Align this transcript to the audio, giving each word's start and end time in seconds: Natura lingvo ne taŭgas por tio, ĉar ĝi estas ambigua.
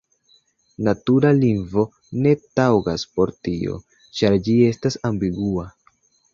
Natura 0.87 1.31
lingvo 1.41 1.83
ne 2.25 2.33
taŭgas 2.61 3.05
por 3.19 3.35
tio, 3.49 3.79
ĉar 4.21 4.41
ĝi 4.49 4.59
estas 4.73 5.01
ambigua. 5.15 5.71